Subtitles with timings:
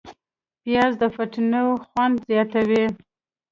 [0.63, 2.85] پیاز د فټنو خوند زیاتوي